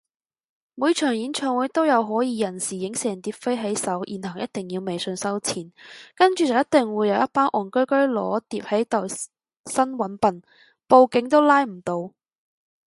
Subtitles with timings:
[0.73, 5.71] 每場演唱會都有可疑人士影成疊飛喺手然後一定要微信收錢，
[6.15, 10.41] 跟住就一定會有一班戇居居落疊喺度呻搵笨，
[10.87, 12.13] 報警都拉唔到